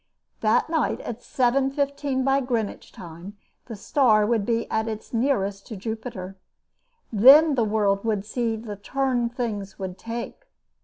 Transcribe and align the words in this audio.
That 0.39 0.67
night, 0.67 0.99
at 1.01 1.21
seven 1.21 1.69
fifteen 1.69 2.23
by 2.23 2.41
Greenwich 2.41 2.91
time, 2.91 3.37
the 3.67 3.75
star 3.75 4.25
would 4.25 4.47
be 4.47 4.67
at 4.71 4.87
its 4.87 5.13
nearest 5.13 5.67
to 5.67 5.75
Jupiter. 5.75 6.35
Then 7.13 7.53
the 7.53 7.63
world 7.63 8.03
would 8.03 8.25
see 8.25 8.55
the 8.55 8.77
turn 8.77 9.29
things 9.29 9.77
would 9.77 9.99
take. 9.99 10.47